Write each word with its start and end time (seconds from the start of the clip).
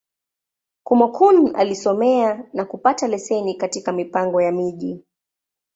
Kúmókụn 0.85 1.53
alisomea, 1.55 2.49
na 2.53 2.65
kupata 2.65 3.07
leseni 3.07 3.53
katika 3.55 3.91
Mipango 3.91 4.41
ya 4.41 4.51
Miji. 4.51 5.03